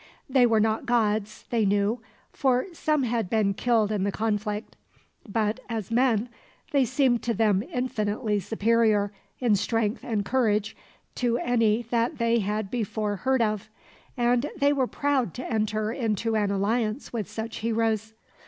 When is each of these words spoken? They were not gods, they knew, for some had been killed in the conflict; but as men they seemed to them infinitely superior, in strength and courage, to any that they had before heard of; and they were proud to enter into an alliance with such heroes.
They 0.27 0.47
were 0.47 0.59
not 0.59 0.87
gods, 0.87 1.45
they 1.51 1.63
knew, 1.63 2.01
for 2.33 2.65
some 2.73 3.03
had 3.03 3.29
been 3.29 3.53
killed 3.53 3.91
in 3.91 4.03
the 4.03 4.11
conflict; 4.11 4.75
but 5.29 5.59
as 5.69 5.91
men 5.91 6.27
they 6.71 6.85
seemed 6.85 7.21
to 7.21 7.35
them 7.35 7.61
infinitely 7.71 8.39
superior, 8.39 9.11
in 9.37 9.55
strength 9.55 10.03
and 10.03 10.25
courage, 10.25 10.75
to 11.17 11.37
any 11.37 11.83
that 11.91 12.17
they 12.17 12.39
had 12.39 12.71
before 12.71 13.17
heard 13.17 13.43
of; 13.43 13.69
and 14.17 14.49
they 14.57 14.73
were 14.73 14.87
proud 14.87 15.35
to 15.35 15.45
enter 15.45 15.91
into 15.91 16.35
an 16.35 16.49
alliance 16.49 17.13
with 17.13 17.29
such 17.29 17.57
heroes. 17.57 18.13